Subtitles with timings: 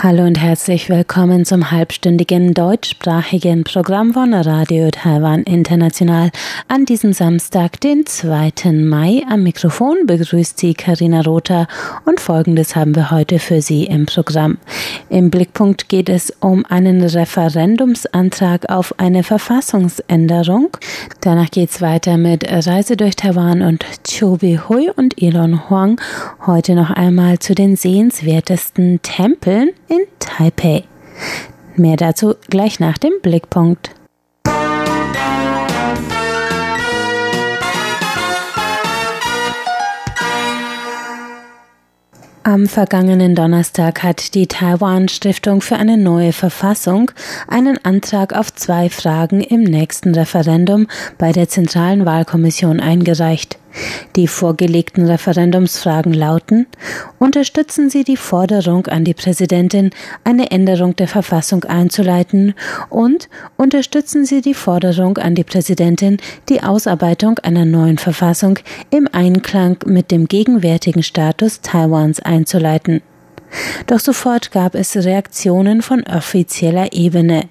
[0.00, 6.30] Hallo und herzlich willkommen zum halbstündigen deutschsprachigen Programm von Radio Taiwan International
[6.68, 8.70] an diesem Samstag, den 2.
[8.74, 9.24] Mai.
[9.28, 11.66] Am Mikrofon begrüßt Sie Karina Rother
[12.04, 14.58] und Folgendes haben wir heute für Sie im Programm.
[15.08, 20.76] Im Blickpunkt geht es um einen Referendumsantrag auf eine Verfassungsänderung.
[21.22, 26.00] Danach geht es weiter mit Reise durch Taiwan und Chobi Hui und Elon Huang.
[26.46, 30.84] Heute noch einmal zu den sehenswertesten Tempeln in Taipei.
[31.76, 33.94] Mehr dazu gleich nach dem Blickpunkt.
[42.48, 47.10] Am vergangenen Donnerstag hat die Taiwan Stiftung für eine neue Verfassung
[47.46, 50.86] einen Antrag auf zwei Fragen im nächsten Referendum
[51.18, 53.58] bei der Zentralen Wahlkommission eingereicht.
[54.16, 56.66] Die vorgelegten Referendumsfragen lauten
[57.18, 59.90] Unterstützen Sie die Forderung an die Präsidentin,
[60.24, 62.54] eine Änderung der Verfassung einzuleiten
[62.90, 68.58] und unterstützen Sie die Forderung an die Präsidentin, die Ausarbeitung einer neuen Verfassung
[68.90, 73.02] im Einklang mit dem gegenwärtigen Status Taiwans einzuleiten.
[73.86, 77.48] Doch sofort gab es Reaktionen von offizieller Ebene.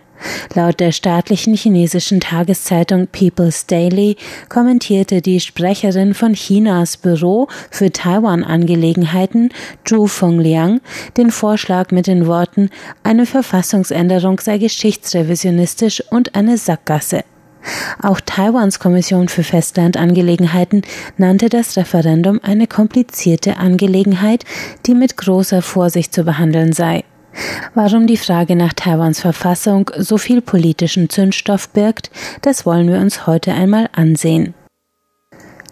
[0.53, 4.15] Laut der staatlichen chinesischen Tageszeitung People's Daily
[4.49, 9.49] kommentierte die Sprecherin von Chinas Büro für Taiwan-Angelegenheiten,
[9.85, 10.81] Zhu Fengliang,
[11.17, 12.69] den Vorschlag mit den Worten,
[13.03, 17.23] eine Verfassungsänderung sei geschichtsrevisionistisch und eine Sackgasse.
[18.01, 20.83] Auch Taiwans Kommission für Festlandangelegenheiten
[21.17, 24.45] nannte das Referendum eine komplizierte Angelegenheit,
[24.85, 27.03] die mit großer Vorsicht zu behandeln sei.
[27.73, 32.09] Warum die Frage nach Taiwans Verfassung so viel politischen Zündstoff birgt,
[32.41, 34.53] das wollen wir uns heute einmal ansehen.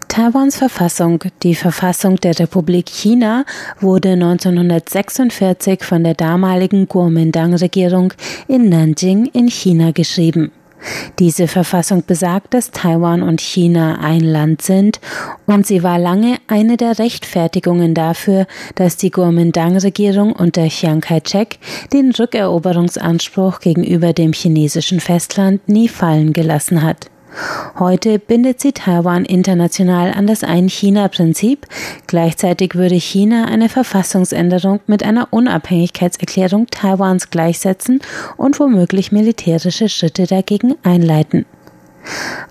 [0.07, 3.44] Taiwans Verfassung, die Verfassung der Republik China,
[3.81, 8.13] wurde 1946 von der damaligen Kuomintang-Regierung
[8.47, 10.51] in Nanjing in China geschrieben.
[11.19, 15.00] Diese Verfassung besagt, dass Taiwan und China ein Land sind
[15.46, 21.59] und sie war lange eine der Rechtfertigungen dafür, dass die Kuomintang-Regierung unter Chiang Kai-shek
[21.94, 27.09] den Rückeroberungsanspruch gegenüber dem chinesischen Festland nie fallen gelassen hat.
[27.78, 31.68] Heute bindet sie Taiwan international an das Ein-China-Prinzip.
[32.07, 38.00] Gleichzeitig würde China eine Verfassungsänderung mit einer Unabhängigkeitserklärung Taiwans gleichsetzen
[38.38, 41.46] und womöglich militärische Schritte dagegen einleiten.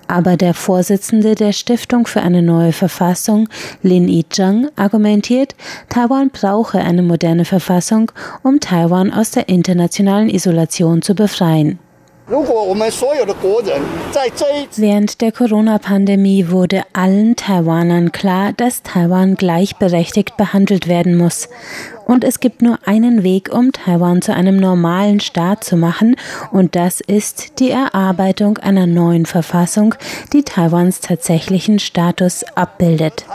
[0.08, 3.48] Aber der Vorsitzende der Stiftung für eine neue Verfassung,
[3.82, 5.54] Lin Yicheng, argumentiert,
[5.88, 8.10] Taiwan brauche eine moderne Verfassung,
[8.42, 11.78] um Taiwan aus der internationalen Isolation zu befreien.
[14.76, 21.50] Während der Corona-Pandemie wurde allen Taiwanern klar, dass Taiwan gleichberechtigt behandelt werden muss.
[22.06, 26.16] Und es gibt nur einen Weg, um Taiwan zu einem normalen Staat zu machen,
[26.50, 29.94] und das ist die Erarbeitung einer neuen Verfassung,
[30.32, 33.26] die Taiwans tatsächlichen Status abbildet.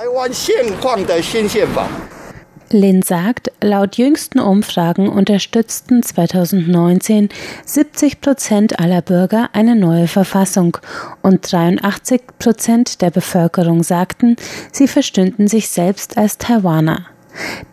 [2.74, 7.30] Lin sagt, laut jüngsten Umfragen unterstützten 2019
[7.66, 10.78] 70 Prozent aller Bürger eine neue Verfassung
[11.22, 14.36] und 83 Prozent der Bevölkerung sagten,
[14.72, 17.06] sie verstünden sich selbst als Taiwaner.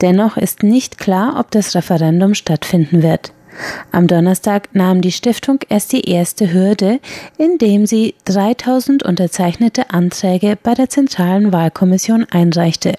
[0.00, 3.32] Dennoch ist nicht klar, ob das Referendum stattfinden wird.
[3.90, 7.00] Am Donnerstag nahm die Stiftung erst die erste Hürde,
[7.38, 12.94] indem sie 3000 unterzeichnete Anträge bei der Zentralen Wahlkommission einreichte.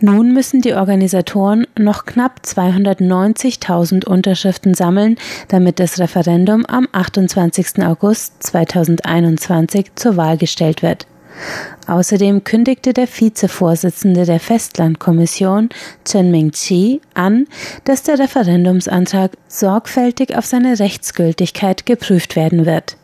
[0.00, 5.16] Nun müssen die Organisatoren noch knapp 290.000 Unterschriften sammeln,
[5.48, 7.84] damit das Referendum am 28.
[7.84, 11.06] August 2021 zur Wahl gestellt wird.
[11.86, 15.70] Außerdem kündigte der Vizevorsitzende der Festlandkommission,
[16.04, 17.46] Chen Ming-chi, an,
[17.84, 22.96] dass der Referendumsantrag sorgfältig auf seine Rechtsgültigkeit geprüft werden wird.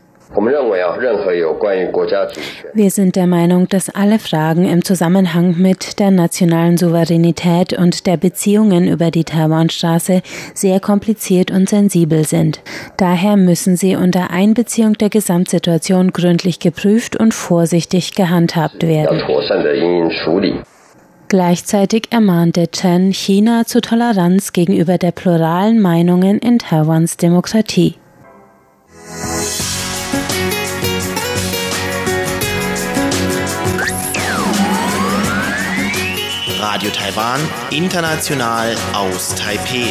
[2.74, 8.18] Wir sind der Meinung, dass alle Fragen im Zusammenhang mit der nationalen Souveränität und der
[8.18, 10.20] Beziehungen über die Taiwanstraße
[10.52, 12.60] sehr kompliziert und sensibel sind.
[12.98, 19.22] Daher müssen sie unter Einbeziehung der Gesamtsituation gründlich geprüft und vorsichtig gehandhabt werden.
[21.28, 27.96] Gleichzeitig ermahnte Chen China zu Toleranz gegenüber der pluralen Meinungen in Taiwans Demokratie.
[36.78, 37.40] Radio Taiwan,
[37.72, 39.88] international aus Taipei.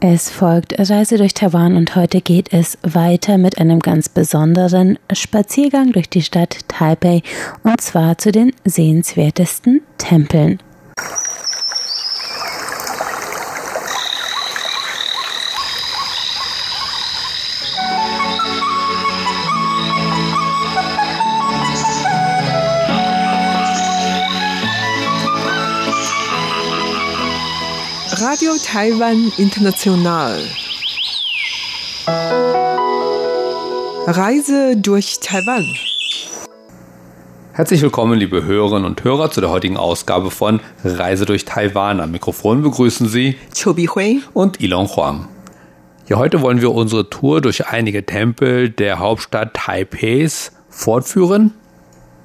[0.00, 5.92] Es folgt Reise durch Taiwan und heute geht es weiter mit einem ganz besonderen Spaziergang
[5.92, 7.20] durch die Stadt Taipei
[7.62, 10.58] und zwar zu den sehenswertesten Tempeln.
[28.30, 30.38] Radio Taiwan International.
[34.06, 35.66] Reise durch Taiwan.
[37.52, 41.98] Herzlich willkommen, liebe Hörerinnen und Hörer, zu der heutigen Ausgabe von Reise durch Taiwan.
[41.98, 45.26] Am Mikrofon begrüßen Sie Chobi Hui und Ilon Huang.
[46.06, 51.52] Ja, heute wollen wir unsere Tour durch einige Tempel der Hauptstadt Taipeis fortführen.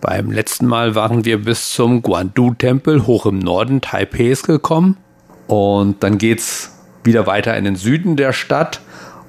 [0.01, 4.97] Beim letzten Mal waren wir bis zum Guandu-Tempel hoch im Norden Taipeis gekommen.
[5.47, 6.71] Und dann geht es
[7.03, 8.81] wieder weiter in den Süden der Stadt.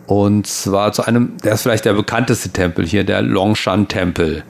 [0.07, 4.45] Und zwar zu einem, der ist vielleicht der bekannteste Tempel hier, der Longshan-Tempel.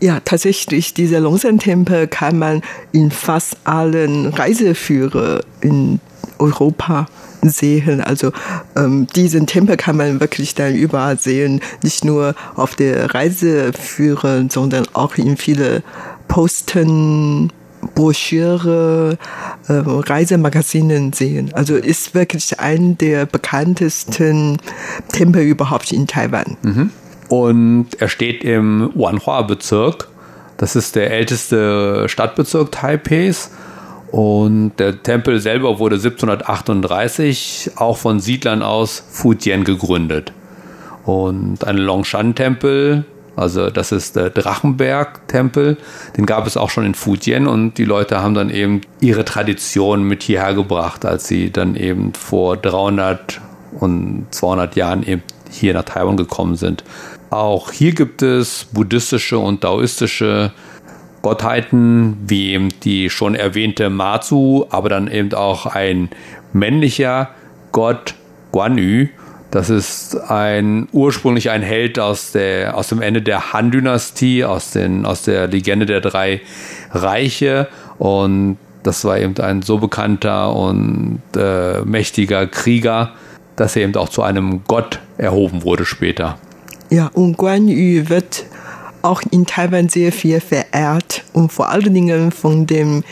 [0.00, 6.00] Ja, tatsächlich, dieser Longshan-Tempel kann man in fast allen Reiseführern in
[6.38, 7.06] Europa
[7.42, 8.00] sehen.
[8.00, 8.32] Also
[8.76, 14.86] ähm, diesen Tempel kann man wirklich dann überall sehen, nicht nur auf der Reiseführer, sondern
[14.92, 15.82] auch in viele
[16.28, 17.52] Posten
[17.94, 19.18] Broschüre,
[19.68, 21.50] äh, Reisemagazinen sehen.
[21.54, 24.58] Also ist wirklich ein der bekanntesten
[25.08, 26.56] Tempel überhaupt in Taiwan.
[26.62, 26.90] Mhm.
[27.28, 30.08] Und er steht im Wanhua-Bezirk.
[30.58, 33.50] Das ist der älteste Stadtbezirk Taipeis.
[34.10, 40.32] Und der Tempel selber wurde 1738 auch von Siedlern aus Fujian gegründet.
[41.04, 45.78] Und ein Longshan-Tempel also das ist der Drachenberg-Tempel.
[46.16, 50.04] Den gab es auch schon in Fujian und die Leute haben dann eben ihre Tradition
[50.04, 53.40] mit hierher gebracht, als sie dann eben vor 300
[53.80, 56.84] und 200 Jahren eben hier nach Taiwan gekommen sind.
[57.30, 60.52] Auch hier gibt es buddhistische und daoistische
[61.22, 66.10] Gottheiten, wie eben die schon erwähnte Matsu, aber dann eben auch ein
[66.52, 67.30] männlicher
[67.70, 68.14] Gott
[68.50, 69.06] Guan Yu
[69.52, 74.72] das ist ein ursprünglich ein Held aus, der, aus dem Ende der Han-Dynastie, aus,
[75.04, 76.40] aus der Legende der drei
[76.90, 77.68] Reiche.
[77.98, 83.12] Und das war eben ein so bekannter und äh, mächtiger Krieger,
[83.54, 86.38] dass er eben auch zu einem Gott erhoben wurde später.
[86.88, 88.46] Ja, und Guan Yu wird
[89.02, 93.04] auch in Taiwan sehr viel verehrt und vor allen Dingen von dem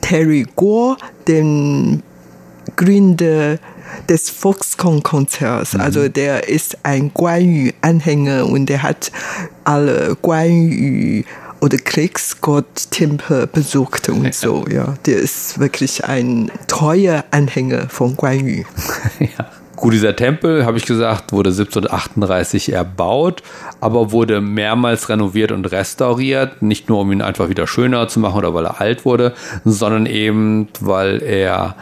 [0.00, 0.96] Terry Guo,
[1.26, 2.04] dem
[2.76, 3.58] Gründer
[4.08, 5.74] des Foxconn-Konzerts.
[5.74, 5.80] Mhm.
[5.80, 9.12] Also der ist ein Guan Yu-Anhänger und der hat
[9.64, 11.22] alle Guan Yu
[11.60, 14.64] oder Kriegsgott-Tempel besucht und so.
[14.70, 18.64] Ja, der ist wirklich ein treuer Anhänger von Guan Yu.
[19.20, 19.46] ja.
[19.80, 23.42] Gut, dieser Tempel, habe ich gesagt, wurde 1738 erbaut,
[23.80, 26.60] aber wurde mehrmals renoviert und restauriert.
[26.60, 29.32] Nicht nur, um ihn einfach wieder schöner zu machen oder weil er alt wurde,
[29.64, 31.76] sondern eben, weil er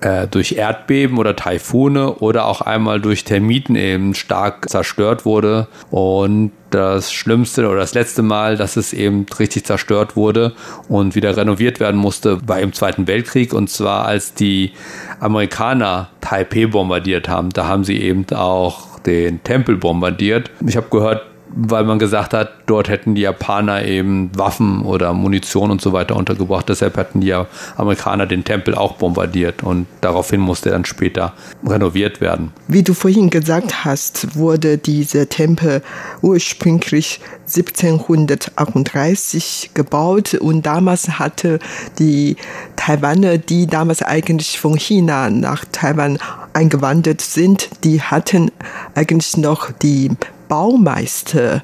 [0.00, 5.68] äh, durch Erdbeben oder Taifune oder auch einmal durch Termiten eben stark zerstört wurde.
[5.90, 10.52] Und das Schlimmste oder das letzte Mal, dass es eben richtig zerstört wurde
[10.88, 13.52] und wieder renoviert werden musste, war im Zweiten Weltkrieg.
[13.52, 14.72] Und zwar als die
[15.20, 17.50] Amerikaner Taipei bombardiert haben.
[17.50, 20.50] Da haben sie eben auch den Tempel bombardiert.
[20.66, 21.22] Ich habe gehört,
[21.54, 26.16] weil man gesagt hat, dort hätten die Japaner eben Waffen oder Munition und so weiter
[26.16, 26.68] untergebracht.
[26.68, 27.34] Deshalb hätten die
[27.76, 31.32] Amerikaner den Tempel auch bombardiert und daraufhin musste er dann später
[31.64, 32.52] renoviert werden.
[32.68, 35.82] Wie du vorhin gesagt hast, wurde dieser Tempel
[36.22, 41.58] ursprünglich 1738 gebaut und damals hatte
[41.98, 42.36] die
[42.74, 46.18] Taiwaner, die damals eigentlich von China nach Taiwan
[46.52, 48.50] eingewandert sind, die hatten
[48.94, 50.10] eigentlich noch die
[50.48, 51.62] Baumeister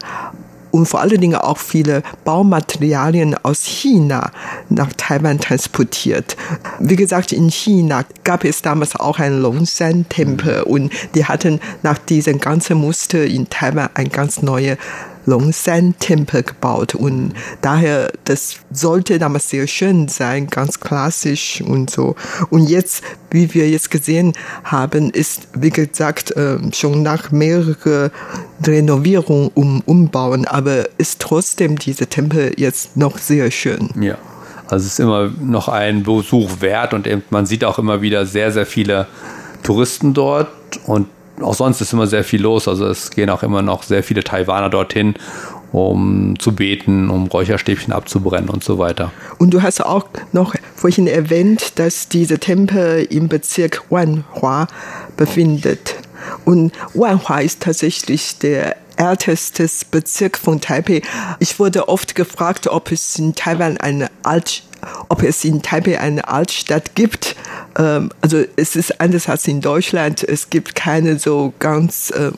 [0.73, 4.33] und vor allen Dingen auch viele Baumaterialien aus China
[4.71, 6.37] nach Taiwan transportiert.
[6.81, 10.73] Wie gesagt, in China gab es damals auch einen Longshan-Tempel mhm.
[10.73, 14.79] und die hatten nach diesem ganzen Muster in Taiwan ein ganz neues
[15.27, 22.17] Longsan-Tempel gebaut und daher, das sollte damals sehr schön sein, ganz klassisch und so.
[22.51, 24.33] Und jetzt, wie wir jetzt gesehen
[24.65, 28.11] haben, ist, wie gesagt, ähm, schon nach mehreren
[28.67, 33.91] Renovierungen um, umbauen, aber ist trotzdem dieser Tempel jetzt noch sehr schön.
[34.01, 34.19] Ja.
[34.69, 38.53] Also es ist immer noch ein Besuch wert und man sieht auch immer wieder sehr,
[38.53, 39.07] sehr viele
[39.63, 40.49] Touristen dort
[40.87, 41.09] und
[41.43, 42.69] auch sonst ist immer sehr viel los.
[42.69, 45.15] Also es gehen auch immer noch sehr viele Taiwaner dorthin,
[45.73, 49.13] um zu beten, um Räucherstäbchen abzubrennen und so weiter.
[49.39, 54.67] Und du hast auch noch vorhin erwähnt, dass dieser Tempel im Bezirk Wanhua
[55.17, 55.97] befindet.
[56.45, 61.03] Und Wanhua ist tatsächlich der älteste Bezirk von Taipei.
[61.41, 64.63] Ich wurde oft gefragt, ob es in Taiwan eine Alt,
[65.09, 67.35] ob es in Taipei eine Altstadt gibt.
[67.77, 70.23] Ähm, also es ist anders als in Deutschland.
[70.23, 72.31] Es gibt keine so ganz äh,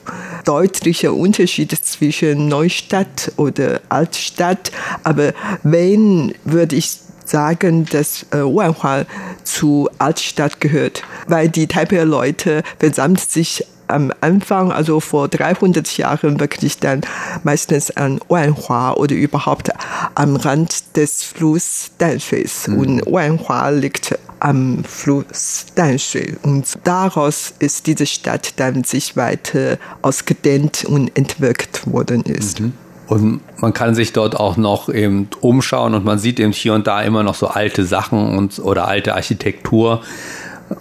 [0.44, 4.72] deutliche Unterschiede zwischen Neustadt oder Altstadt.
[5.02, 9.04] Aber wenn, würde ich sagen, dass äh, Wanhua
[9.44, 16.78] zu Altstadt gehört, weil die Taipei-Leute versammelt sich am Anfang, also vor 300 Jahren, wirklich
[16.78, 17.02] dann
[17.42, 19.70] meistens an Wanhua oder überhaupt
[20.14, 22.68] am Rand des Flusses Danshuis.
[22.68, 22.78] Mhm.
[22.78, 26.36] Und Wanhua liegt am Fluss Danshui.
[26.42, 32.60] Und daraus ist diese Stadt dann sich weiter ausgedehnt und entwirkt worden ist.
[32.60, 32.72] Mhm.
[33.06, 36.86] Und man kann sich dort auch noch eben umschauen und man sieht eben hier und
[36.86, 40.02] da immer noch so alte Sachen und oder alte Architektur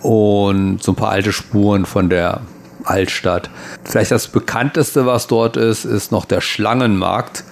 [0.01, 2.41] und so ein paar alte Spuren von der
[2.83, 3.49] Altstadt.
[3.83, 7.43] Vielleicht das bekannteste, was dort ist, ist noch der Schlangenmarkt.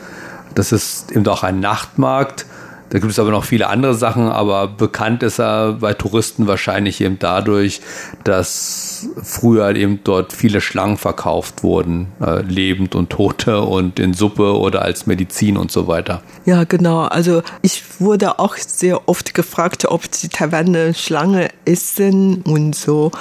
[0.55, 2.45] Das ist eben auch ein Nachtmarkt.
[2.91, 6.99] Da gibt es aber noch viele andere Sachen, aber bekannt ist er bei Touristen wahrscheinlich
[6.99, 7.79] eben dadurch,
[8.25, 14.57] dass früher eben dort viele Schlangen verkauft wurden, äh, lebend und tote und in Suppe
[14.57, 16.21] oder als Medizin und so weiter.
[16.43, 17.03] Ja, genau.
[17.03, 23.11] Also ich wurde auch sehr oft gefragt, ob die Taiwaner Schlange essen und so.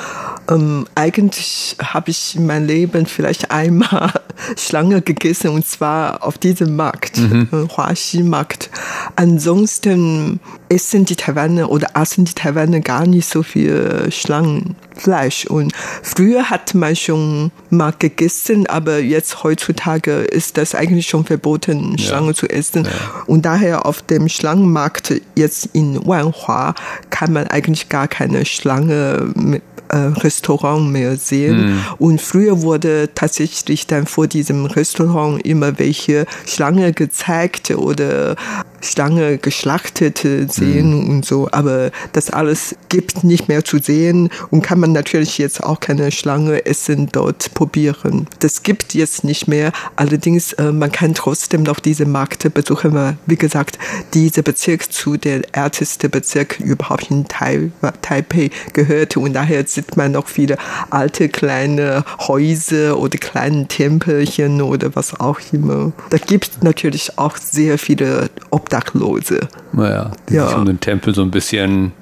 [0.51, 4.13] Ähm, eigentlich habe ich in meinem Leben vielleicht einmal
[4.59, 7.49] Schlange gegessen und zwar auf diesem Markt, mhm.
[7.53, 8.71] Äh, Huaxi-Markt.
[9.15, 15.47] Ansonsten essen die Taiwaner oder aßen die Taiwaner gar nicht so viel Schlangenfleisch.
[15.47, 21.99] Und früher hat man schon mal gegessen, aber jetzt heutzutage ist das eigentlich schon verboten,
[21.99, 22.35] Schlange ja.
[22.35, 22.85] zu essen.
[22.85, 22.91] Ja.
[23.27, 26.75] Und daher auf dem Schlangenmarkt jetzt in Wanhua
[27.11, 31.75] kann man eigentlich gar keine Schlange äh, Restaurant mehr sehen.
[31.75, 31.81] Mm.
[31.99, 38.37] Und früher wurde tatsächlich dann vor diesem Restaurant immer welche Schlange gezeigt oder
[38.81, 41.11] Schlange geschlachtet sehen mm.
[41.11, 41.49] und so.
[41.53, 46.11] Aber das alles gibt nicht mehr zu sehen und kann man natürlich jetzt auch keine
[46.13, 48.27] Schlange essen dort probieren.
[48.41, 49.73] Das gibt jetzt nicht mehr.
[49.97, 53.79] Allerdings, äh, man kann trotzdem noch diese Märkte besuchen, weil, wie gesagt,
[54.15, 60.29] dieser Bezirk zu der ältesten Bezirk überhaupt in Taipei gehört und daher sieht man noch
[60.29, 60.57] viele
[60.91, 65.93] alte kleine Häuser oder kleine Tempelchen oder was auch immer.
[66.11, 68.31] Da gibt es natürlich auch sehr viele
[68.71, 69.49] Obdachlose.
[69.73, 70.47] Naja, die ja.
[70.47, 71.93] sich um den Tempel so ein bisschen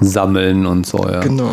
[0.00, 1.20] sammeln und so, ja.
[1.20, 1.50] Genau.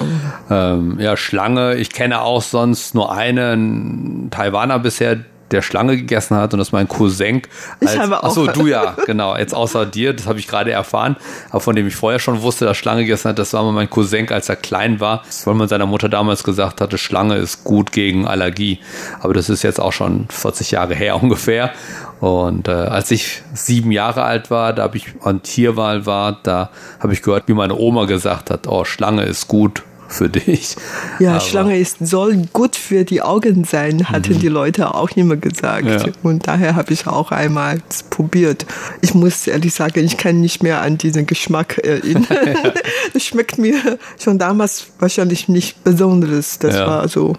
[0.49, 5.19] Ähm, ja, Schlange, ich kenne auch sonst nur einen Taiwaner bisher,
[5.53, 7.43] der Schlange gegessen hat und das mein Cousin.
[7.79, 8.29] Als, ich habe auch.
[8.29, 9.37] Achso, du ja, genau.
[9.37, 11.15] Jetzt außer dir, das habe ich gerade erfahren,
[11.49, 13.89] aber von dem ich vorher schon wusste, dass Schlange gegessen hat, das war mal mein
[13.89, 17.91] Cousin, als er klein war, weil man seiner Mutter damals gesagt hatte, Schlange ist gut
[17.91, 18.79] gegen Allergie.
[19.21, 21.71] Aber das ist jetzt auch schon 40 Jahre her ungefähr.
[22.19, 26.69] Und äh, als ich sieben Jahre alt war, da habe ich an Tierwahl war, da
[26.99, 30.75] habe ich gehört, wie meine Oma gesagt hat, oh, Schlange ist gut für dich.
[31.19, 34.39] Ja, Aber Schlange ist, soll gut für die Augen sein, hatten mhm.
[34.39, 35.87] die Leute auch immer gesagt.
[35.87, 36.03] Ja.
[36.21, 38.65] Und daher habe ich auch einmal probiert.
[39.01, 42.27] Ich muss ehrlich sagen, ich kann nicht mehr an diesen Geschmack erinnern.
[43.13, 43.75] Es schmeckt mir
[44.19, 46.59] schon damals wahrscheinlich nicht besonders.
[46.59, 46.87] Das ja.
[46.87, 47.35] war so.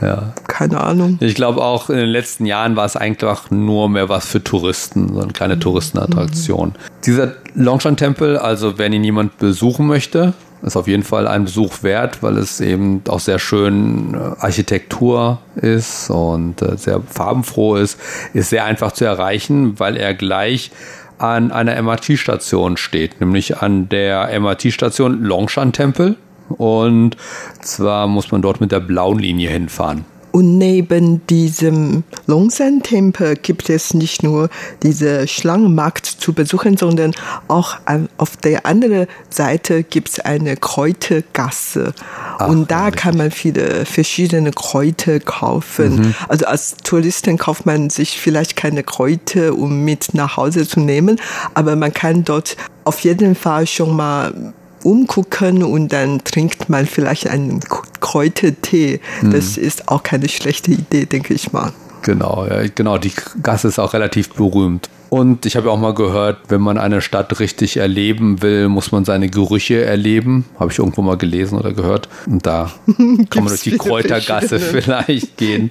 [0.00, 0.34] Ja.
[0.48, 1.18] Keine Ahnung.
[1.20, 5.14] Ich glaube auch in den letzten Jahren war es einfach nur mehr was für Touristen,
[5.14, 5.60] so eine kleine mhm.
[5.60, 6.70] Touristenattraktion.
[6.70, 6.74] Mhm.
[7.04, 12.22] Dieser Longshan-Tempel, also wenn ihn jemand besuchen möchte, ist auf jeden Fall ein Besuch wert,
[12.22, 17.98] weil es eben auch sehr schön äh, Architektur ist und äh, sehr farbenfroh ist.
[18.32, 20.70] Ist sehr einfach zu erreichen, weil er gleich
[21.18, 26.16] an einer MRT-Station steht, nämlich an der MRT-Station Longshan Tempel.
[26.48, 27.16] Und
[27.60, 30.04] zwar muss man dort mit der blauen Linie hinfahren.
[30.32, 34.48] Und neben diesem Longsan-Tempel gibt es nicht nur
[34.82, 37.12] diese Schlangenmarkt zu besuchen, sondern
[37.48, 41.92] auch an, auf der anderen Seite gibt es eine Kräutergasse.
[42.38, 45.96] Ach, und da kann man viele verschiedene Kräuter kaufen.
[45.96, 46.14] Mhm.
[46.28, 51.20] Also als Touristen kauft man sich vielleicht keine Kräuter, um mit nach Hause zu nehmen,
[51.52, 57.28] aber man kann dort auf jeden Fall schon mal umgucken und dann trinkt man vielleicht
[57.28, 57.60] einen
[58.00, 59.00] Kräutertee.
[59.22, 59.64] Das mhm.
[59.64, 61.72] ist auch keine schlechte Idee, denke ich mal.
[62.02, 62.98] Genau, ja, genau.
[62.98, 63.12] Die
[63.42, 64.88] Gasse ist auch relativ berühmt.
[65.08, 69.04] Und ich habe auch mal gehört, wenn man eine Stadt richtig erleben will, muss man
[69.04, 70.46] seine Gerüche erleben.
[70.58, 72.08] Habe ich irgendwo mal gelesen oder gehört.
[72.26, 75.68] Und da kann man durch die Kräutergasse vielleicht gehen.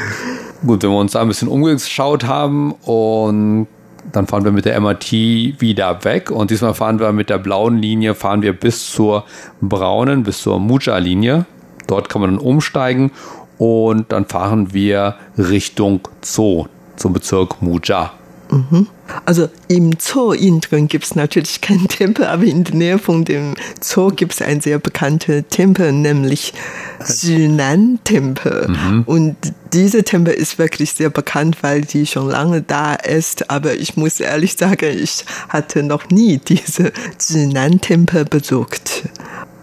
[0.66, 3.68] Gut, wenn wir uns da ein bisschen umgeschaut haben und
[4.14, 7.78] dann fahren wir mit der MRT wieder weg und diesmal fahren wir mit der blauen
[7.78, 9.24] Linie, fahren wir bis zur
[9.60, 11.46] braunen, bis zur Muja-Linie.
[11.88, 13.10] Dort kann man dann umsteigen
[13.58, 16.66] und dann fahren wir Richtung Zoo
[16.96, 18.12] zum Bezirk Muja.
[18.50, 18.86] Mhm.
[19.24, 23.24] Also im Zoo innen drin gibt es natürlich keinen Tempel, aber in der Nähe von
[23.24, 26.52] dem Zoo gibt es einen sehr bekannten Tempel, nämlich
[27.22, 28.68] Jinan-Tempel.
[28.68, 29.02] Mhm.
[29.06, 29.36] Und
[29.74, 33.50] dieser Tempel ist wirklich sehr bekannt, weil die schon lange da ist.
[33.50, 39.08] Aber ich muss ehrlich sagen, ich hatte noch nie diese Jinan-Tempel besucht.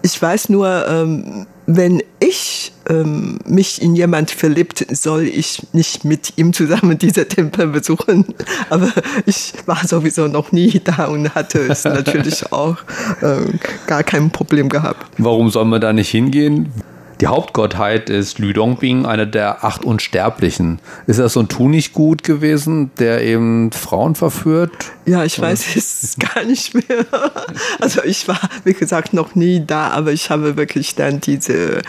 [0.02, 6.34] Ich weiß nur, ähm, wenn ich ähm, mich in jemand verliebt, soll ich nicht mit
[6.36, 8.34] ihm zusammen diese Tempel besuchen.
[8.70, 8.92] Aber
[9.24, 12.76] ich war sowieso noch nie da und hatte es natürlich auch
[13.22, 15.06] äh, gar kein Problem gehabt.
[15.16, 16.70] Warum soll man da nicht hingehen?
[17.22, 20.80] Die Hauptgottheit ist Lü Dongbing, einer der acht Unsterblichen.
[21.06, 24.72] Ist das so ein Tunichtgut gewesen, der eben Frauen verführt?
[25.06, 27.06] Ja, ich weiß es gar nicht mehr.
[27.78, 31.82] Also ich war, wie gesagt, noch nie da, aber ich habe wirklich dann diese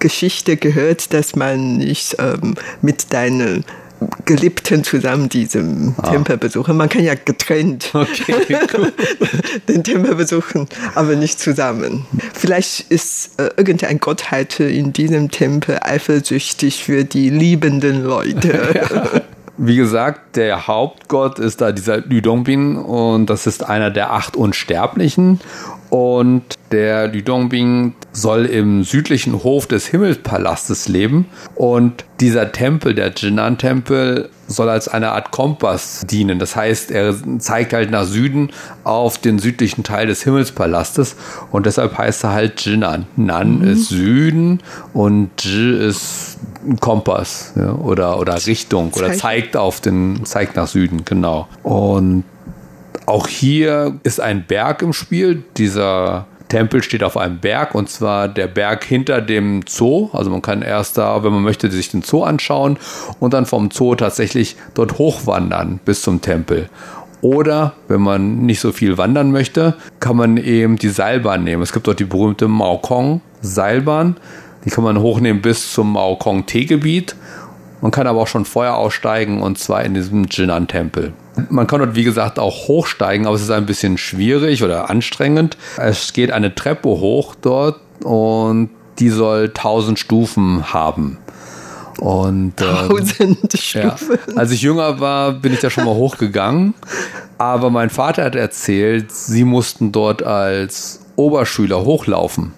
[0.00, 3.64] Geschichte gehört, dass man nicht ähm, mit deinen
[4.24, 6.10] Geliebten zusammen diesen ah.
[6.10, 6.76] Tempel besuchen.
[6.76, 8.34] Man kann ja getrennt okay,
[9.68, 12.06] den Tempel besuchen, aber nicht zusammen.
[12.32, 18.88] Vielleicht ist äh, irgendeine Gottheit in diesem Tempel eifersüchtig für die liebenden Leute.
[18.92, 19.22] ja.
[19.56, 25.40] Wie gesagt, der Hauptgott ist da dieser Lüdongbin und das ist einer der acht Unsterblichen.
[25.90, 26.42] Und
[26.74, 31.26] der Lüdongbing soll im südlichen Hof des Himmelspalastes leben.
[31.54, 36.40] Und dieser Tempel, der Jinan-Tempel, soll als eine Art Kompass dienen.
[36.40, 38.50] Das heißt, er zeigt halt nach Süden
[38.82, 41.14] auf den südlichen Teil des Himmelspalastes.
[41.52, 43.06] Und deshalb heißt er halt Jinan.
[43.14, 43.68] Nan mhm.
[43.68, 44.60] ist Süden
[44.92, 46.38] und Ji ist
[46.80, 51.46] Kompass ja, oder, oder Richtung oder zeigt auf den, zeigt nach Süden, genau.
[51.62, 52.24] Und
[53.06, 55.44] auch hier ist ein Berg im Spiel.
[55.56, 60.10] Dieser Tempel steht auf einem Berg und zwar der Berg hinter dem Zoo.
[60.12, 62.78] Also man kann erst da, wenn man möchte, sich den Zoo anschauen
[63.18, 66.68] und dann vom Zoo tatsächlich dort hochwandern bis zum Tempel.
[67.22, 71.60] Oder wenn man nicht so viel wandern möchte, kann man eben die Seilbahn nehmen.
[71.60, 74.16] Es gibt dort die berühmte Maokong Seilbahn.
[74.64, 77.16] Die kann man hochnehmen bis zum Maokong Teegebiet.
[77.84, 81.12] Man kann aber auch schon vorher aussteigen und zwar in diesem Jinan-Tempel.
[81.50, 85.58] Man kann dort, wie gesagt, auch hochsteigen, aber es ist ein bisschen schwierig oder anstrengend.
[85.76, 91.18] Es geht eine Treppe hoch dort und die soll 1000 Stufen haben.
[92.00, 93.36] Und ähm,
[93.74, 93.96] ja,
[94.34, 96.72] als ich jünger war, bin ich da schon mal hochgegangen.
[97.36, 102.54] Aber mein Vater hat erzählt, sie mussten dort als Oberschüler hochlaufen.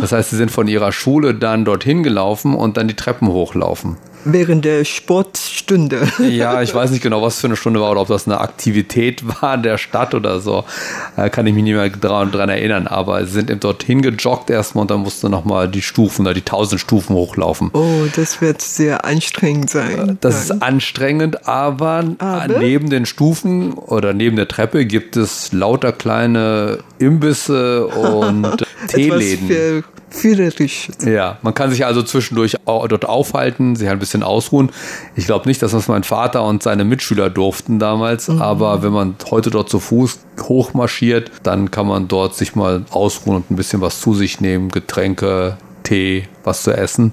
[0.00, 3.96] Das heißt, sie sind von ihrer Schule dann dorthin gelaufen und dann die Treppen hochlaufen
[4.24, 6.08] während der Sportstunde.
[6.22, 9.22] Ja, ich weiß nicht genau, was für eine Stunde war oder ob das eine Aktivität
[9.42, 10.64] war der Stadt oder so.
[11.16, 12.86] Da kann ich mich nicht mehr dran, dran erinnern.
[12.86, 16.80] Aber sie sind eben dorthin gejoggt erstmal und dann musste nochmal die Stufen, die tausend
[16.80, 17.70] Stufen hochlaufen.
[17.74, 20.18] Oh, das wird sehr anstrengend sein.
[20.20, 20.56] Das dann.
[20.56, 26.78] ist anstrengend, aber, aber, neben den Stufen oder neben der Treppe gibt es lauter kleine
[26.98, 30.88] Imbisse und Teeläden führerisch.
[31.04, 34.70] Ja, man kann sich also zwischendurch dort aufhalten, sich ein bisschen ausruhen.
[35.16, 38.40] Ich glaube nicht, dass das mein Vater und seine Mitschüler durften damals, mhm.
[38.40, 43.36] aber wenn man heute dort zu Fuß hochmarschiert, dann kann man dort sich mal ausruhen
[43.36, 47.12] und ein bisschen was zu sich nehmen, Getränke, Tee, was zu essen.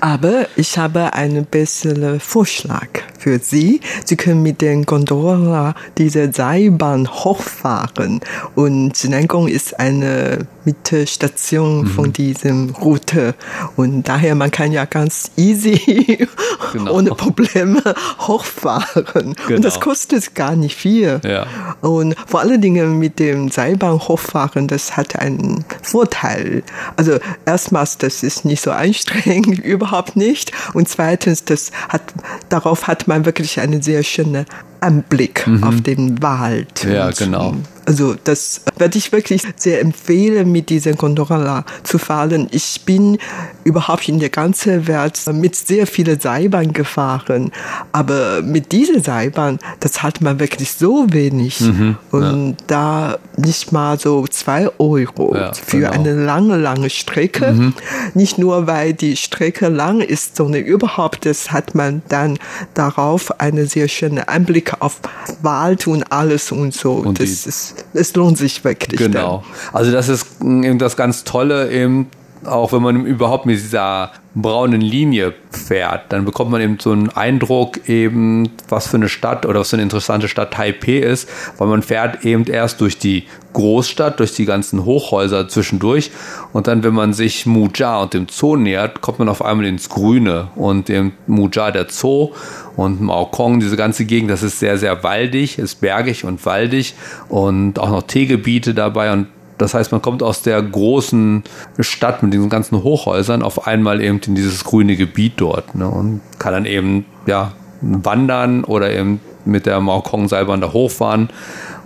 [0.00, 2.88] Aber ich habe einen besseren Vorschlag
[3.22, 3.80] für Sie.
[4.04, 8.20] Sie können mit den Gondola diese Seilbahn hochfahren.
[8.56, 11.86] Und Sinangong ist eine Mittelstation mhm.
[11.86, 13.34] von diesem Route.
[13.76, 16.26] Und daher, man kann ja ganz easy,
[16.72, 16.94] genau.
[16.94, 17.82] ohne Probleme
[18.18, 19.04] hochfahren.
[19.14, 19.56] Genau.
[19.56, 19.86] Und das genau.
[19.86, 21.20] kostet gar nicht viel.
[21.24, 21.46] Ja.
[21.80, 26.62] Und vor allen Dingen mit dem Seilbahn hochfahren, das hat einen Vorteil.
[26.96, 30.52] Also erstmals, das ist nicht so anstrengend, überhaupt nicht.
[30.74, 32.02] Und zweitens, das hat,
[32.48, 34.44] darauf hat man wirklich eine sehr schöne
[34.82, 35.64] Anblick mhm.
[35.64, 36.84] auf den Wald.
[36.84, 37.54] Ja, genau.
[37.84, 42.48] Also das werde ich wirklich sehr empfehlen, mit dieser Gondola zu fahren.
[42.52, 43.18] Ich bin
[43.64, 47.50] überhaupt in der ganzen Welt mit sehr vielen Seilbahn gefahren,
[47.90, 52.56] aber mit dieser Seilbahn, das hat man wirklich so wenig mhm, und ja.
[52.66, 55.90] da nicht mal so zwei Euro ja, für genau.
[55.90, 57.52] eine lange, lange Strecke.
[57.52, 57.74] Mhm.
[58.14, 62.38] Nicht nur, weil die Strecke lang ist, sondern überhaupt, das hat man dann
[62.74, 65.00] darauf einen sehr schönen Einblick auf
[65.42, 66.94] Wald und alles und so.
[66.94, 68.98] Und das ist es lohnt sich wirklich.
[68.98, 69.42] Genau.
[69.44, 69.74] Dann.
[69.74, 72.08] Also das ist eben das ganz Tolle eben,
[72.44, 77.10] auch wenn man überhaupt mit dieser braunen Linie fährt, dann bekommt man eben so einen
[77.10, 81.68] Eindruck eben, was für eine Stadt oder was für eine interessante Stadt Taipei ist, weil
[81.68, 86.10] man fährt eben erst durch die Großstadt, durch die ganzen Hochhäuser zwischendurch
[86.54, 89.90] und dann, wenn man sich Mujia und dem Zoo nähert, kommt man auf einmal ins
[89.90, 92.30] Grüne und dem Mujia der Zoo
[92.76, 96.94] und Maokong, diese ganze Gegend, das ist sehr, sehr waldig, ist bergig und waldig
[97.28, 99.26] und auch noch Teegebiete dabei und
[99.62, 101.44] das heißt, man kommt aus der großen
[101.78, 106.20] Stadt mit diesen ganzen Hochhäusern auf einmal eben in dieses grüne Gebiet dort ne, und
[106.38, 111.30] kann dann eben ja, wandern oder eben mit der Maokong-Seilbahn da hochfahren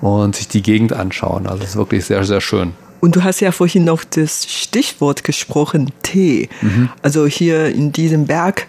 [0.01, 1.47] und sich die Gegend anschauen.
[1.47, 2.73] Also es ist wirklich sehr, sehr schön.
[3.01, 6.49] Und du hast ja vorhin noch das Stichwort gesprochen, Tee.
[6.63, 6.89] Mhm.
[7.03, 8.67] Also hier in diesem Berg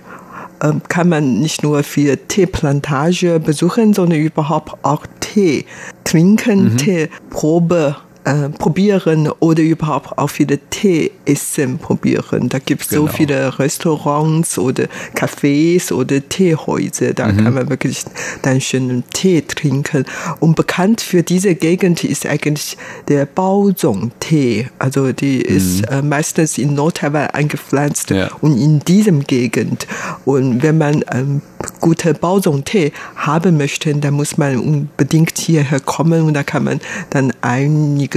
[0.61, 5.65] ähm, kann man nicht nur für Teeplantage besuchen, sondern überhaupt auch Tee
[6.03, 6.77] trinken, mhm.
[6.77, 7.95] Teeprobe
[8.27, 12.49] äh, probieren oder überhaupt auch viele Tee essen probieren.
[12.49, 13.03] Da gibt es genau.
[13.03, 17.13] so viele Restaurants oder Cafés oder Teehäuser.
[17.13, 17.43] Da mhm.
[17.43, 18.03] kann man wirklich
[18.41, 20.03] dann schönen Tee trinken.
[20.41, 24.67] Und bekannt für diese Gegend ist eigentlich der Baozong-Tee.
[24.77, 25.55] Also die mhm.
[25.55, 28.29] ist äh, meistens in Nordtaiwan eingepflanzt ja.
[28.41, 29.87] und in diesem Gegend.
[30.25, 31.41] Und wenn man ähm,
[31.79, 37.31] gute Baozong-Tee haben möchte, dann muss man unbedingt hierher kommen und da kann man dann
[37.39, 38.16] einige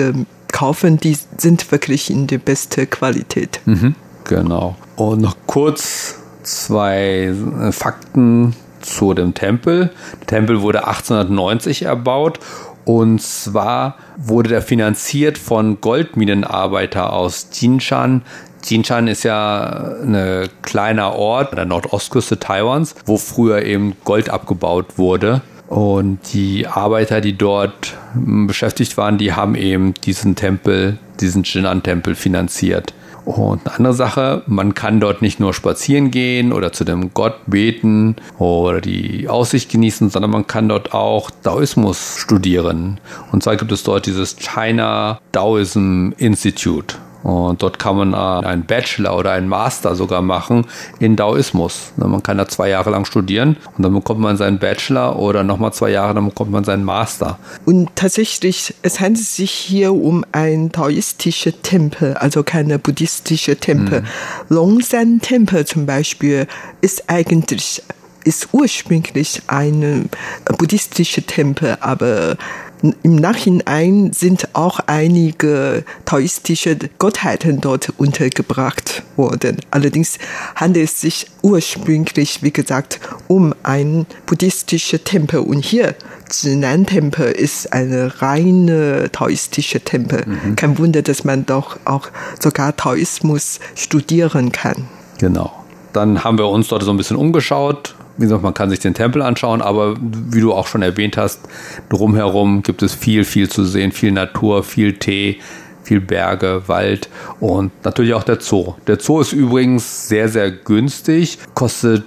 [0.53, 3.61] kaufen, die sind wirklich in der besten Qualität.
[3.65, 4.77] Mhm, genau.
[4.97, 9.91] Und noch kurz zwei äh, Fakten zu dem Tempel.
[10.21, 12.41] Der Tempel wurde 1890 erbaut
[12.85, 18.23] und zwar wurde der finanziert von Goldminenarbeiter aus Jinshan.
[18.65, 24.99] Jinshan ist ja ein kleiner Ort an der Nordostküste Taiwans, wo früher eben Gold abgebaut
[24.99, 25.43] wurde.
[25.70, 32.16] Und die Arbeiter, die dort hm, beschäftigt waren, die haben eben diesen Tempel, diesen Jinan-Tempel
[32.16, 32.92] finanziert.
[33.24, 37.37] Und eine andere Sache, man kann dort nicht nur spazieren gehen oder zu dem Gott
[37.46, 42.98] beten oder die Aussicht genießen, sondern man kann dort auch Daoismus studieren.
[43.30, 46.96] Und zwar gibt es dort dieses China Daoism Institute.
[47.22, 50.66] Und dort kann man äh, einen Bachelor oder einen Master sogar machen
[50.98, 51.92] in Daoismus.
[51.96, 55.44] Ne, man kann da zwei Jahre lang studieren und dann bekommt man seinen Bachelor oder
[55.44, 57.38] nochmal zwei Jahre, dann bekommt man seinen Master.
[57.66, 64.00] Und tatsächlich, es handelt sich hier um ein taoistischer Tempel, also keine buddhistische Tempel.
[64.00, 64.06] Mhm.
[64.48, 66.46] Longsan-Tempel zum Beispiel
[66.80, 67.83] ist eigentlich
[68.24, 70.11] ist ursprünglich ein
[70.59, 72.37] buddhistischer Tempel, aber
[72.83, 79.59] im Nachhinein sind auch einige taoistische Gottheiten dort untergebracht worden.
[79.71, 80.19] Allerdings
[80.57, 85.40] handelt es sich ursprünglich, wie gesagt, um einen buddhistischen Tempel.
[85.40, 85.95] Und hier,
[86.29, 90.25] Zhinan-Tempel, ist eine reine taoistische Tempel.
[90.27, 90.57] Mhm.
[90.57, 92.09] Kein Wunder, dass man doch auch
[92.40, 94.88] sogar Taoismus studieren kann.
[95.19, 95.53] Genau.
[95.93, 98.94] Dann haben wir uns dort so ein bisschen umgeschaut, wie gesagt, man kann sich den
[98.94, 101.40] Tempel anschauen, aber wie du auch schon erwähnt hast,
[101.88, 105.40] drumherum gibt es viel, viel zu sehen, viel Natur, viel Tee,
[105.83, 107.09] viel Berge, Wald
[107.40, 108.75] und natürlich auch der Zoo.
[108.87, 112.05] Der Zoo ist übrigens sehr, sehr günstig, kostet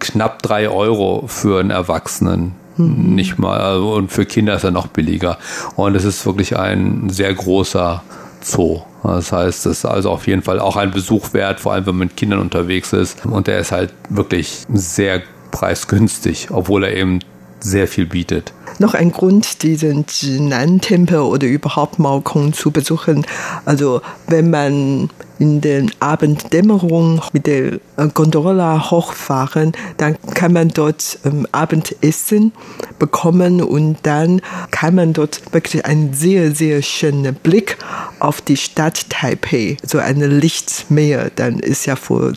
[0.00, 2.54] knapp drei Euro für einen Erwachsenen.
[2.76, 3.14] Mhm.
[3.14, 5.38] Nicht mal, also, und für Kinder ist er noch billiger.
[5.76, 8.02] Und es ist wirklich ein sehr großer
[8.42, 8.82] Zoo.
[9.02, 11.96] Das heißt, es ist also auf jeden Fall auch ein Besuch wert, vor allem wenn
[11.96, 13.24] man mit Kindern unterwegs ist.
[13.26, 17.20] Und der ist halt wirklich sehr preisgünstig, obwohl er eben
[17.60, 18.52] sehr viel bietet.
[18.80, 23.24] Noch ein Grund, diesen Jinan-Tempel oder überhaupt Maokong zu besuchen.
[23.64, 25.10] Also wenn man
[25.42, 32.52] in den Abenddämmerung mit der äh, Gondola hochfahren, dann kann man dort ähm, Abendessen
[33.00, 37.76] bekommen und dann kann man dort wirklich einen sehr, sehr schönen Blick
[38.20, 42.32] auf die Stadt Taipei, so eine Lichtmeer, dann ist ja vor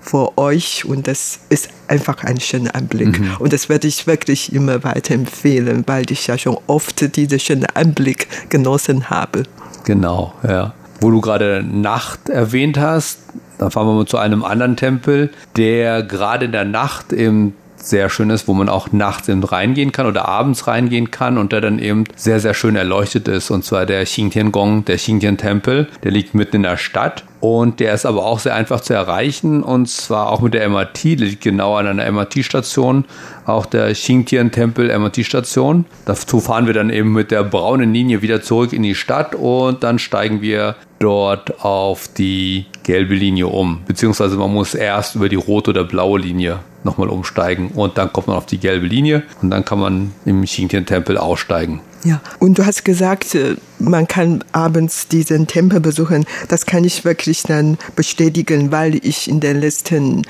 [0.00, 3.20] vor euch und das ist einfach ein schöner Anblick.
[3.20, 3.36] Mhm.
[3.38, 8.26] Und das werde ich wirklich immer weiterempfehlen, weil ich ja schon oft diesen schönen Anblick
[8.50, 9.44] genossen habe.
[9.84, 10.74] Genau, ja.
[11.00, 13.20] Wo du gerade Nacht erwähnt hast,
[13.58, 18.10] da fahren wir mal zu einem anderen Tempel, der gerade in der Nacht im sehr
[18.10, 21.60] schön ist, wo man auch nachts eben reingehen kann oder abends reingehen kann und der
[21.60, 23.50] dann eben sehr, sehr schön erleuchtet ist.
[23.50, 25.88] Und zwar der Xingtian Gong, der Xingtian Tempel.
[26.02, 29.62] Der liegt mitten in der Stadt und der ist aber auch sehr einfach zu erreichen
[29.62, 33.06] und zwar auch mit der MRT, liegt genau an einer MRT-Station,
[33.46, 35.86] auch der Xingtian-Tempel MRT-Station.
[36.04, 39.82] Dazu fahren wir dann eben mit der braunen Linie wieder zurück in die Stadt und
[39.82, 43.80] dann steigen wir dort auf die gelbe Linie um.
[43.86, 48.26] Beziehungsweise man muss erst über die rote oder blaue Linie nochmal umsteigen und dann kommt
[48.26, 51.80] man auf die gelbe Linie und dann kann man im Xingtian-Tempel aussteigen.
[52.02, 56.24] Ja, und du hast gesagt, äh, man kann abends diesen Tempel besuchen.
[56.48, 60.22] Das kann ich wirklich dann bestätigen, weil ich in den letzten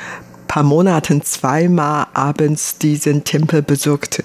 [0.48, 4.20] paar Monaten zweimal abends diesen Tempel besucht.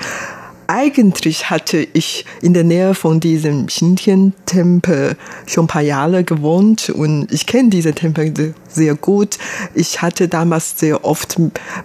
[0.68, 7.32] Eigentlich hatte ich in der Nähe von diesem Xintian-Tempel schon ein paar Jahre gewohnt und
[7.32, 9.38] ich kenne diesen Tempel sehr gut.
[9.76, 11.40] Ich hatte damals sehr oft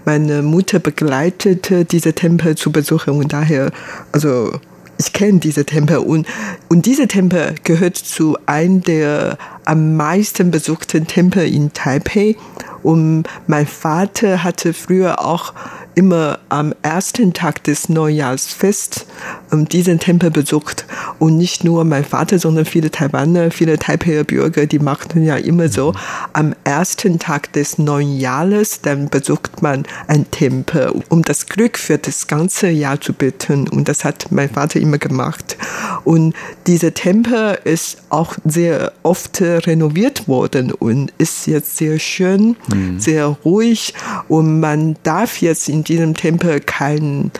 [0.06, 3.70] meine Mutter begleitet, diese Tempel zu besuchen und daher,
[4.12, 4.52] also
[5.00, 6.26] ich kenne diese Tempel und,
[6.68, 12.36] und diese Tempel gehört zu einem der am meisten besuchten Tempel in Taipei.
[12.82, 15.54] Und mein Vater hatte früher auch
[15.94, 19.06] immer am ersten Tag des Neujahrsfest
[19.52, 20.86] ähm, diesen Tempel besucht.
[21.18, 25.68] Und nicht nur mein Vater, sondern viele Taiwaner, viele Taipeier Bürger, die machten ja immer
[25.68, 25.94] so,
[26.32, 31.98] am ersten Tag des neuen Jahres, dann besucht man einen Tempel, um das Glück für
[31.98, 33.68] das ganze Jahr zu bitten.
[33.68, 35.56] Und das hat mein Vater immer gemacht.
[36.04, 36.34] Und
[36.66, 42.98] dieser Tempel ist auch sehr oft renoviert worden und ist jetzt sehr schön, mhm.
[42.98, 43.94] sehr ruhig.
[44.28, 47.30] Und man darf jetzt in diesem Tempel kein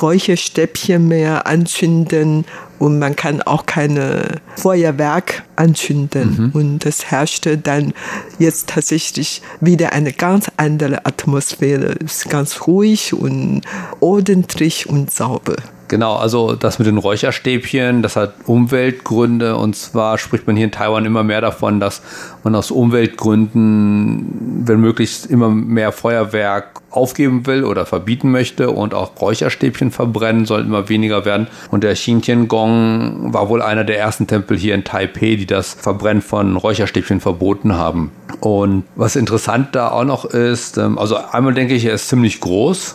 [0.00, 2.44] Räucherstäbchen mehr anzünden
[2.78, 6.36] und man kann auch keine Feuerwerk anzünden.
[6.36, 6.50] Mhm.
[6.52, 7.92] Und das herrschte dann
[8.38, 11.94] jetzt tatsächlich wieder eine ganz andere Atmosphäre.
[12.04, 13.62] Es ist ganz ruhig und
[14.00, 15.56] ordentlich und sauber.
[15.90, 20.70] Genau, also das mit den Räucherstäbchen, das hat Umweltgründe und zwar spricht man hier in
[20.70, 22.00] Taiwan immer mehr davon, dass
[22.44, 29.20] man aus Umweltgründen, wenn möglich, immer mehr Feuerwerk aufgeben will oder verbieten möchte und auch
[29.20, 31.48] Räucherstäbchen verbrennen soll immer weniger werden.
[31.72, 35.74] Und der Xintian Gong war wohl einer der ersten Tempel hier in Taipei, die das
[35.74, 38.12] Verbrennen von Räucherstäbchen verboten haben.
[38.38, 42.40] Und was interessant da auch noch ist, ähm, also einmal denke ich, er ist ziemlich
[42.40, 42.94] groß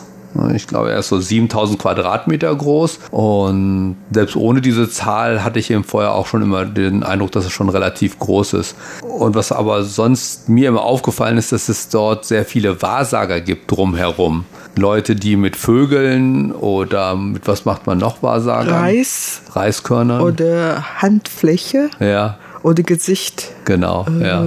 [0.54, 3.00] ich glaube, er ist so 7000 Quadratmeter groß.
[3.10, 7.46] Und selbst ohne diese Zahl hatte ich im Vorher auch schon immer den Eindruck, dass
[7.46, 8.76] es schon relativ groß ist.
[9.02, 13.70] Und was aber sonst mir immer aufgefallen ist, dass es dort sehr viele Wahrsager gibt
[13.70, 14.44] drumherum.
[14.76, 18.72] Leute, die mit Vögeln oder mit was macht man noch Wahrsager?
[18.72, 19.40] Reis.
[19.52, 20.22] Reiskörner.
[20.22, 21.88] Oder Handfläche.
[21.98, 22.38] Ja.
[22.62, 23.52] Oder Gesicht.
[23.64, 24.44] Genau, äh, ja.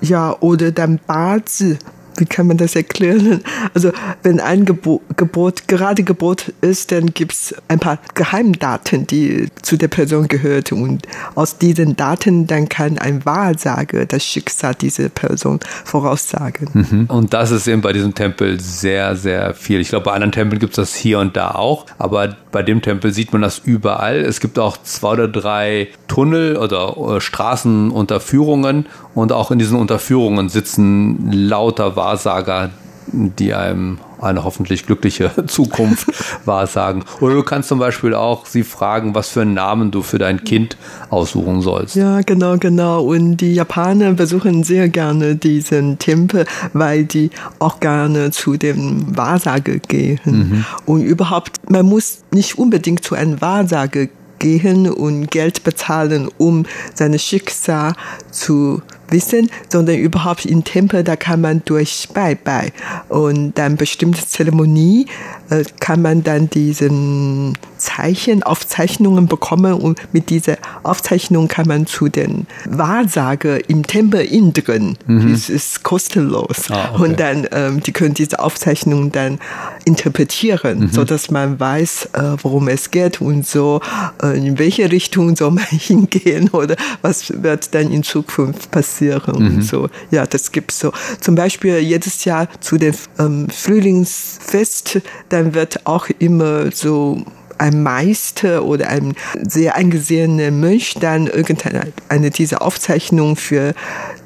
[0.00, 1.78] Ja, oder dann Bazi
[2.18, 3.42] wie kann man das erklären?
[3.74, 9.48] Also wenn ein Gebot, Gebot gerade Gebot ist, dann gibt es ein paar Geheimdaten, die
[9.62, 10.72] zu der Person gehört.
[10.72, 16.68] Und aus diesen Daten dann kann ein Wahrsager das Schicksal dieser Person voraussagen.
[16.72, 17.06] Mhm.
[17.08, 19.80] Und das ist eben bei diesem Tempel sehr, sehr viel.
[19.80, 22.82] Ich glaube, bei anderen Tempeln gibt es das hier und da auch, aber bei dem
[22.82, 24.16] Tempel sieht man das überall.
[24.16, 31.32] Es gibt auch zwei oder drei Tunnel oder Straßenunterführungen und auch in diesen Unterführungen sitzen
[31.32, 32.05] lauter Wahrsager,
[33.12, 36.08] die einem eine hoffentlich glückliche Zukunft
[36.46, 37.04] wahrsagen.
[37.20, 40.44] Oder du kannst zum Beispiel auch sie fragen, was für einen Namen du für dein
[40.44, 40.76] Kind
[41.10, 41.96] aussuchen sollst.
[41.96, 43.02] Ja, genau, genau.
[43.02, 49.78] Und die Japaner besuchen sehr gerne diesen Tempel, weil die auch gerne zu dem Wahrsager
[49.78, 50.20] gehen.
[50.24, 50.64] Mhm.
[50.86, 54.06] Und überhaupt, man muss nicht unbedingt zu einem Wahrsager
[54.38, 57.94] gehen und Geld bezahlen, um seine Schicksal
[58.30, 62.72] zu wissen, sondern überhaupt im Tempel, da kann man durch Bye-Bye
[63.08, 65.06] und dann bestimmte Zeremonie
[65.50, 72.08] äh, kann man dann diesen Zeichen, Aufzeichnungen bekommen und mit dieser Aufzeichnung kann man zu
[72.08, 74.96] den Wahrsager im Tempel innen drin.
[75.06, 75.30] Mhm.
[75.30, 76.70] Das ist kostenlos.
[76.70, 77.02] Ah, okay.
[77.02, 79.38] Und dann, ähm, die können diese Aufzeichnungen dann
[79.84, 80.90] interpretieren, mhm.
[80.90, 83.80] so dass man weiß, äh, worum es geht und so,
[84.22, 88.95] äh, in welche Richtung soll man hingehen oder was wird dann in Zukunft passieren
[89.38, 89.46] mhm.
[89.46, 89.88] und so.
[90.10, 90.92] Ja, das gibt's so.
[91.20, 97.24] Zum Beispiel jedes Jahr zu dem ähm, Frühlingsfest, dann wird auch immer so
[97.58, 99.14] ein Meister oder ein
[99.48, 103.74] sehr angesehener Mönch dann irgendeine dieser Aufzeichnungen für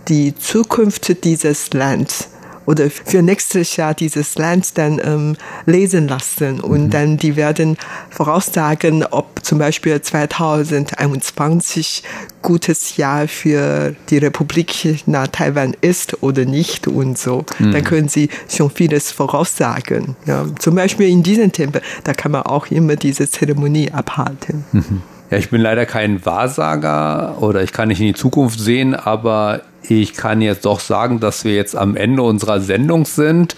[0.09, 2.29] die Zukunft dieses Landes
[2.71, 6.91] oder für nächstes Jahr dieses Land dann ähm, lesen lassen und mhm.
[6.91, 7.77] dann die werden
[8.11, 12.05] voraussagen, ob zum Beispiel 2021
[12.43, 17.45] gutes Jahr für die Republik nach Taiwan ist oder nicht und so.
[17.59, 17.73] Mhm.
[17.73, 20.15] Dann können sie schon vieles voraussagen.
[20.27, 24.65] Ja, zum Beispiel in diesem Tempel, da kann man auch immer diese Zeremonie abhalten.
[24.71, 25.03] Mhm.
[25.33, 29.63] Ja, ich bin leider kein Wahrsager oder ich kann nicht in die Zukunft sehen, aber
[29.89, 33.57] ich kann jetzt doch sagen, dass wir jetzt am Ende unserer Sendung sind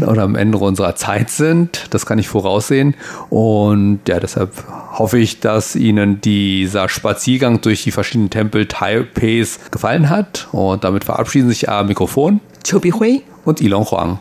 [0.00, 1.86] oder am Ende unserer Zeit sind.
[1.90, 2.94] Das kann ich voraussehen.
[3.28, 4.52] Und ja, deshalb
[4.92, 10.48] hoffe ich, dass Ihnen dieser Spaziergang durch die verschiedenen Tempel Taipei's gefallen hat.
[10.52, 14.18] Und damit verabschieden sich am Mikrofon Chobi Hui und Ilon Huang.